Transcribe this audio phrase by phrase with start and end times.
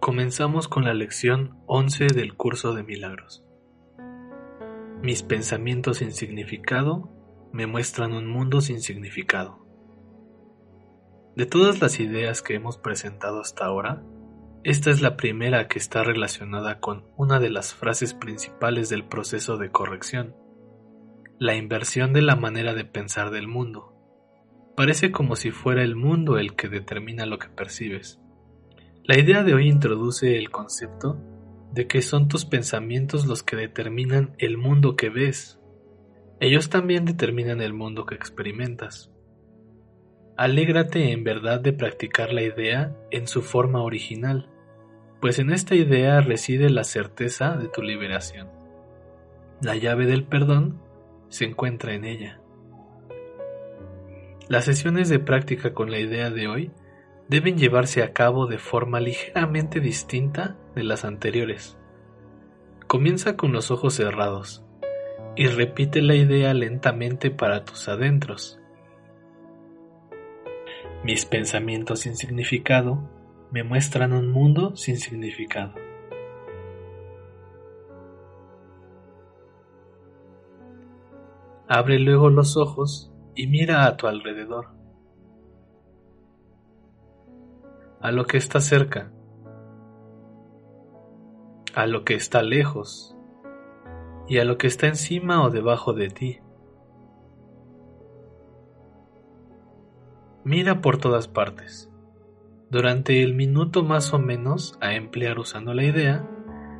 [0.00, 3.44] Comenzamos con la lección 11 del curso de milagros.
[5.02, 7.10] Mis pensamientos sin significado
[7.52, 9.58] me muestran un mundo sin significado.
[11.34, 14.04] De todas las ideas que hemos presentado hasta ahora,
[14.62, 19.56] esta es la primera que está relacionada con una de las frases principales del proceso
[19.56, 20.36] de corrección,
[21.40, 23.94] la inversión de la manera de pensar del mundo.
[24.76, 28.20] Parece como si fuera el mundo el que determina lo que percibes
[29.08, 31.18] la idea de hoy introduce el concepto
[31.72, 35.58] de que son tus pensamientos los que determinan el mundo que ves.
[36.40, 39.10] Ellos también determinan el mundo que experimentas.
[40.36, 44.50] Alégrate en verdad de practicar la idea en su forma original,
[45.22, 48.50] pues en esta idea reside la certeza de tu liberación.
[49.62, 50.82] La llave del perdón
[51.30, 52.42] se encuentra en ella.
[54.48, 56.72] Las sesiones de práctica con la idea de hoy
[57.28, 61.76] deben llevarse a cabo de forma ligeramente distinta de las anteriores.
[62.86, 64.64] Comienza con los ojos cerrados
[65.36, 68.58] y repite la idea lentamente para tus adentros.
[71.04, 73.08] Mis pensamientos sin significado
[73.52, 75.74] me muestran un mundo sin significado.
[81.68, 84.77] Abre luego los ojos y mira a tu alrededor.
[88.00, 89.10] A lo que está cerca,
[91.74, 93.16] a lo que está lejos
[94.28, 96.38] y a lo que está encima o debajo de ti.
[100.44, 101.90] Mira por todas partes.
[102.70, 106.28] Durante el minuto más o menos a emplear usando la idea,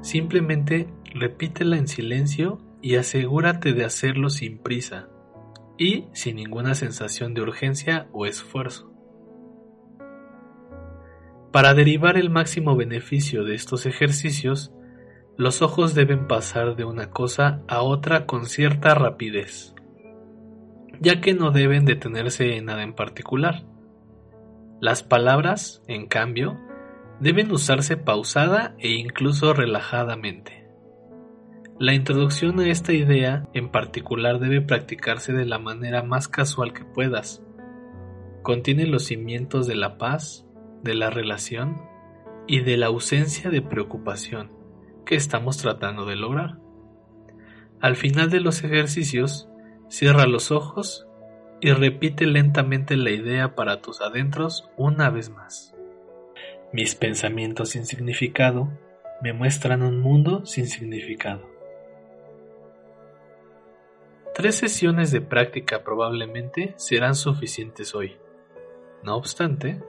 [0.00, 5.08] simplemente repítela en silencio y asegúrate de hacerlo sin prisa
[5.78, 8.91] y sin ninguna sensación de urgencia o esfuerzo.
[11.52, 14.72] Para derivar el máximo beneficio de estos ejercicios,
[15.36, 19.74] los ojos deben pasar de una cosa a otra con cierta rapidez,
[20.98, 23.64] ya que no deben detenerse en nada en particular.
[24.80, 26.58] Las palabras, en cambio,
[27.20, 30.66] deben usarse pausada e incluso relajadamente.
[31.78, 36.84] La introducción a esta idea en particular debe practicarse de la manera más casual que
[36.84, 37.42] puedas.
[38.42, 40.46] Contiene los cimientos de la paz,
[40.82, 41.82] de la relación
[42.46, 44.50] y de la ausencia de preocupación
[45.04, 46.58] que estamos tratando de lograr.
[47.80, 49.48] Al final de los ejercicios,
[49.88, 51.06] cierra los ojos
[51.60, 55.74] y repite lentamente la idea para tus adentros una vez más.
[56.72, 58.68] Mis pensamientos sin significado
[59.20, 61.48] me muestran un mundo sin significado.
[64.34, 68.16] Tres sesiones de práctica probablemente serán suficientes hoy.
[69.02, 69.82] No obstante,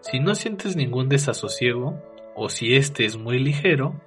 [0.00, 2.00] si no sientes ningún desasosiego,
[2.34, 4.00] o si este es muy ligero,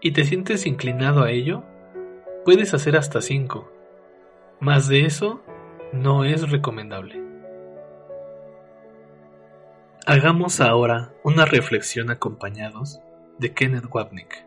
[0.00, 1.64] y te sientes inclinado a ello,
[2.44, 3.70] puedes hacer hasta 5.
[4.60, 5.42] Más de eso
[5.92, 7.22] no es recomendable.
[10.06, 13.00] Hagamos ahora una reflexión acompañados
[13.38, 14.46] de Kenneth Wapnick.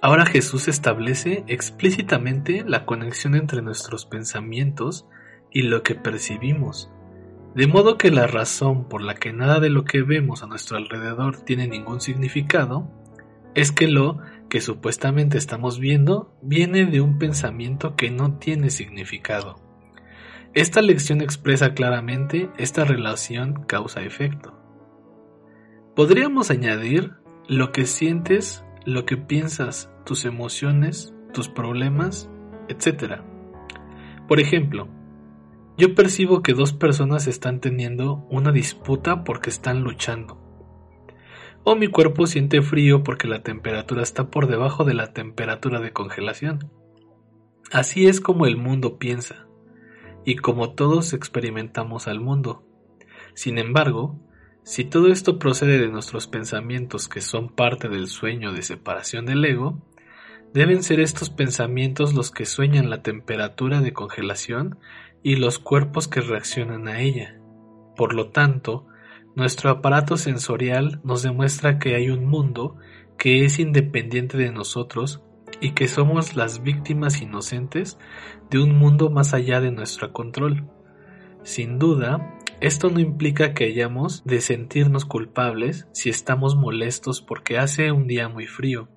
[0.00, 5.06] Ahora Jesús establece explícitamente la conexión entre nuestros pensamientos
[5.50, 6.90] y lo que percibimos
[7.56, 10.76] de modo que la razón por la que nada de lo que vemos a nuestro
[10.76, 12.90] alrededor tiene ningún significado
[13.54, 14.18] es que lo
[14.50, 19.56] que supuestamente estamos viendo viene de un pensamiento que no tiene significado.
[20.52, 24.52] Esta lección expresa claramente esta relación causa-efecto.
[25.94, 27.14] Podríamos añadir
[27.48, 32.28] lo que sientes, lo que piensas, tus emociones, tus problemas,
[32.68, 33.22] etc.
[34.28, 34.88] Por ejemplo,
[35.78, 40.40] yo percibo que dos personas están teniendo una disputa porque están luchando.
[41.64, 45.92] O mi cuerpo siente frío porque la temperatura está por debajo de la temperatura de
[45.92, 46.70] congelación.
[47.72, 49.46] Así es como el mundo piensa,
[50.24, 52.64] y como todos experimentamos al mundo.
[53.34, 54.20] Sin embargo,
[54.62, 59.44] si todo esto procede de nuestros pensamientos que son parte del sueño de separación del
[59.44, 59.82] ego,
[60.52, 64.78] deben ser estos pensamientos los que sueñan la temperatura de congelación
[65.26, 67.40] y los cuerpos que reaccionan a ella.
[67.96, 68.86] Por lo tanto,
[69.34, 72.76] nuestro aparato sensorial nos demuestra que hay un mundo
[73.18, 75.24] que es independiente de nosotros
[75.60, 77.98] y que somos las víctimas inocentes
[78.50, 80.70] de un mundo más allá de nuestro control.
[81.42, 87.90] Sin duda, esto no implica que hayamos de sentirnos culpables si estamos molestos porque hace
[87.90, 88.88] un día muy frío.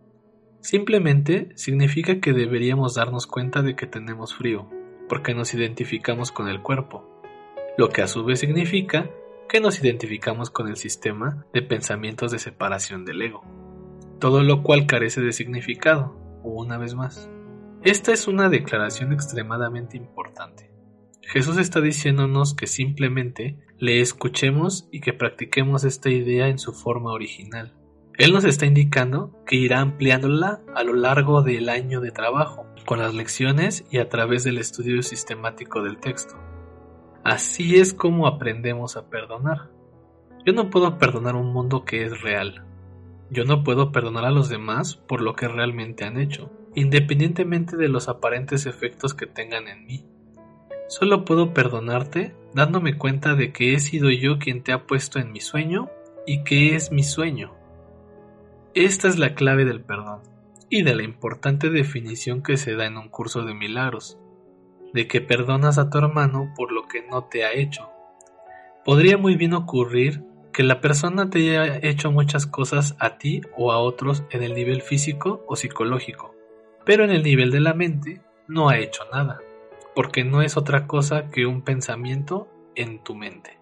[0.62, 4.70] Simplemente significa que deberíamos darnos cuenta de que tenemos frío,
[5.10, 7.22] porque nos identificamos con el cuerpo,
[7.78, 9.10] lo que a su vez significa
[9.50, 13.42] que nos identificamos con el sistema de pensamientos de separación del ego,
[14.20, 17.30] todo lo cual carece de significado, una vez más.
[17.84, 20.70] Esta es una declaración extremadamente importante.
[21.22, 27.12] Jesús está diciéndonos que simplemente le escuchemos y que practiquemos esta idea en su forma
[27.12, 27.74] original.
[28.18, 32.98] Él nos está indicando que irá ampliándola a lo largo del año de trabajo, con
[32.98, 36.34] las lecciones y a través del estudio sistemático del texto.
[37.24, 39.70] Así es como aprendemos a perdonar.
[40.44, 42.66] Yo no puedo perdonar un mundo que es real,
[43.30, 47.90] yo no puedo perdonar a los demás por lo que realmente han hecho, independientemente de
[47.90, 50.04] los aparentes efectos que tengan en mí.
[50.88, 55.32] Solo puedo perdonarte dándome cuenta de que he sido yo quien te ha puesto en
[55.32, 55.92] mi sueño
[56.26, 57.54] y que es mi sueño.
[58.74, 60.39] Esta es la clave del perdón
[60.70, 64.20] y de la importante definición que se da en un curso de milagros,
[64.94, 67.90] de que perdonas a tu hermano por lo que no te ha hecho.
[68.86, 70.24] Podría muy bien ocurrir
[70.54, 74.54] que la persona te haya hecho muchas cosas a ti o a otros en el
[74.54, 76.36] nivel físico o psicológico,
[76.86, 79.40] pero en el nivel de la mente no ha hecho nada,
[79.96, 83.60] porque no es otra cosa que un pensamiento en tu mente.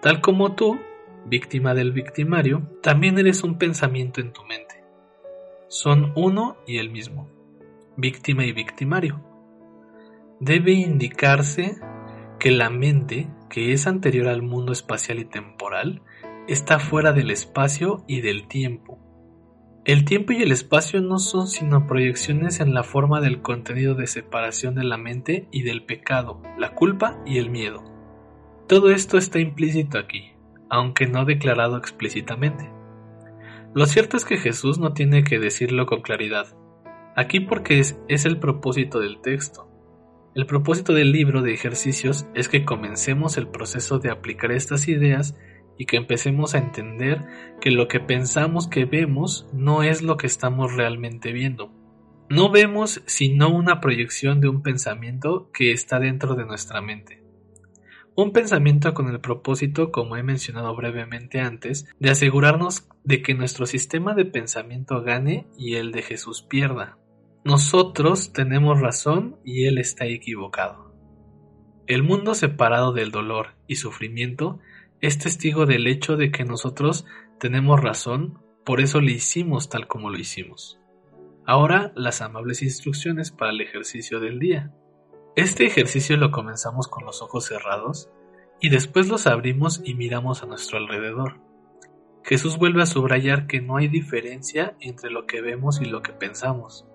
[0.00, 0.78] Tal como tú,
[1.24, 4.65] víctima del victimario, también eres un pensamiento en tu mente.
[5.68, 7.28] Son uno y el mismo,
[7.96, 9.20] víctima y victimario.
[10.38, 11.76] Debe indicarse
[12.38, 16.02] que la mente, que es anterior al mundo espacial y temporal,
[16.46, 19.00] está fuera del espacio y del tiempo.
[19.84, 24.06] El tiempo y el espacio no son sino proyecciones en la forma del contenido de
[24.06, 27.82] separación de la mente y del pecado, la culpa y el miedo.
[28.68, 30.32] Todo esto está implícito aquí,
[30.68, 32.68] aunque no declarado explícitamente.
[33.76, 36.46] Lo cierto es que Jesús no tiene que decirlo con claridad,
[37.14, 39.68] aquí porque es, el propósito del texto.
[40.34, 45.36] El propósito del libro de ejercicios es que comencemos el proceso de aplicar estas ideas
[45.76, 47.22] y que empecemos a entender
[47.60, 51.70] que lo que pensamos que vemos no es lo que estamos realmente viendo.
[52.30, 57.25] No vemos sino una proyección de un pensamiento que está dentro de nuestra mente.
[58.16, 63.66] Un pensamiento con el propósito, como he mencionado brevemente antes, de asegurarnos de que nuestro
[63.66, 66.96] sistema de pensamiento gane y el de Jesús pierda.
[67.44, 70.94] Nosotros tenemos razón y Él está equivocado.
[71.86, 74.60] El mundo separado del dolor y sufrimiento
[75.02, 77.04] es testigo del hecho de que nosotros
[77.38, 80.80] tenemos razón, por eso le hicimos tal como lo hicimos.
[81.44, 84.72] Ahora las amables instrucciones para el ejercicio del día.
[85.36, 88.08] Este ejercicio lo comenzamos con los ojos cerrados
[88.58, 91.40] y después los abrimos y miramos a nuestro alrededor.
[92.24, 96.14] Jesús vuelve a subrayar que no hay diferencia entre lo que vemos y lo que
[96.14, 96.86] pensamos.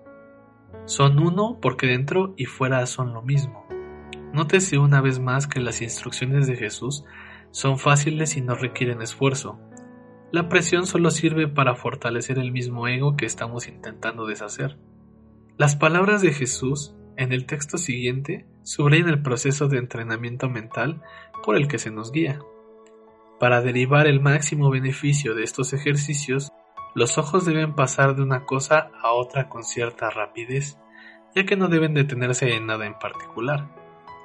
[0.86, 3.64] Son uno porque dentro y fuera son lo mismo.
[4.32, 7.04] Nótese una vez más que las instrucciones de Jesús
[7.52, 9.60] son fáciles y no requieren esfuerzo.
[10.32, 14.78] La presión solo sirve para fortalecer el mismo ego que estamos intentando deshacer.
[15.58, 21.02] Las palabras de Jesús en el texto siguiente subrayan el proceso de entrenamiento mental
[21.44, 22.40] por el que se nos guía.
[23.38, 26.52] Para derivar el máximo beneficio de estos ejercicios,
[26.94, 30.78] los ojos deben pasar de una cosa a otra con cierta rapidez,
[31.34, 33.68] ya que no deben detenerse en nada en particular.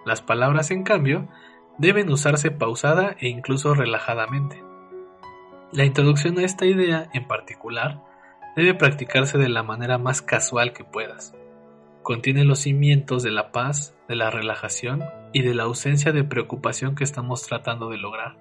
[0.05, 1.27] Las palabras, en cambio,
[1.77, 4.63] deben usarse pausada e incluso relajadamente.
[5.71, 8.01] La introducción a esta idea en particular
[8.55, 11.36] debe practicarse de la manera más casual que puedas.
[12.07, 16.95] Contiene los cimientos de la paz, de la relajación y de la ausencia de preocupación
[16.95, 18.37] que estamos tratando de lograr.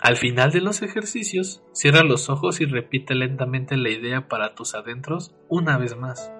[0.00, 4.74] Al final de los ejercicios, cierra los ojos y repite lentamente la idea para tus
[4.74, 6.32] adentros una vez más.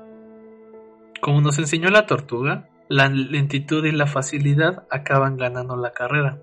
[1.21, 6.41] Como nos enseñó la tortuga, la lentitud y la facilidad acaban ganando la carrera.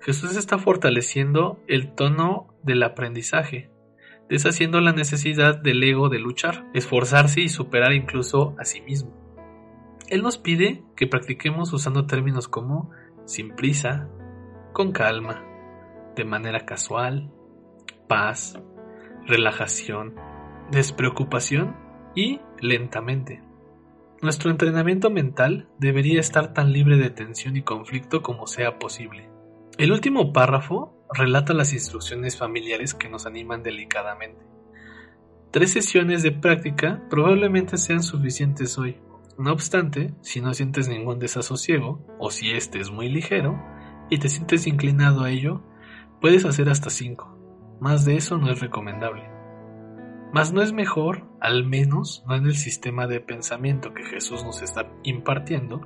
[0.00, 3.68] Jesús está fortaleciendo el tono del aprendizaje,
[4.28, 9.23] deshaciendo la necesidad del ego de luchar, esforzarse y superar incluso a sí mismo.
[10.08, 12.90] Él nos pide que practiquemos usando términos como
[13.24, 14.08] sin prisa,
[14.72, 15.42] con calma,
[16.14, 17.30] de manera casual,
[18.06, 18.58] paz,
[19.26, 20.14] relajación,
[20.70, 21.76] despreocupación
[22.14, 23.42] y lentamente.
[24.20, 29.28] Nuestro entrenamiento mental debería estar tan libre de tensión y conflicto como sea posible.
[29.76, 34.40] El último párrafo relata las instrucciones familiares que nos animan delicadamente.
[35.50, 38.96] Tres sesiones de práctica probablemente sean suficientes hoy.
[39.38, 43.60] No obstante, si no sientes ningún desasosiego, o si este es muy ligero,
[44.10, 45.62] y te sientes inclinado a ello,
[46.20, 47.36] puedes hacer hasta cinco.
[47.80, 49.24] Más de eso no es recomendable.
[50.32, 54.62] Mas no es mejor, al menos no en el sistema de pensamiento que Jesús nos
[54.62, 55.80] está impartiendo,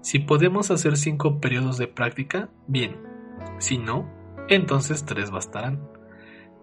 [0.00, 2.96] si podemos hacer cinco periodos de práctica, bien.
[3.58, 4.08] Si no,
[4.48, 5.88] entonces tres bastarán.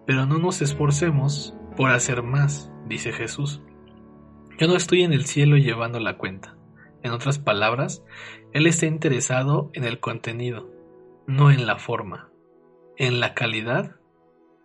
[0.06, 3.62] Pero no nos esforcemos por hacer más, dice Jesús.
[4.58, 6.56] Yo no estoy en el cielo llevando la cuenta.
[7.02, 8.02] En otras palabras,
[8.52, 10.70] Él está interesado en el contenido,
[11.26, 12.30] no en la forma,
[12.96, 13.96] en la calidad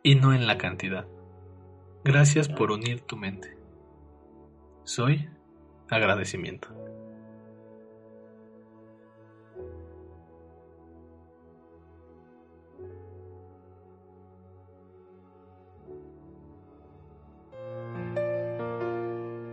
[0.02, 1.08] y no en la cantidad.
[2.06, 3.58] Gracias por unir tu mente.
[4.84, 5.30] Soy
[5.90, 6.70] agradecimiento.